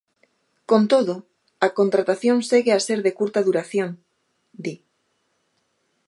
[0.69, 1.15] Con todo,
[1.65, 3.89] a contratación segue a ser de curta duración,
[4.63, 4.75] di.